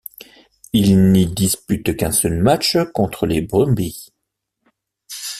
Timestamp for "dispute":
1.27-1.95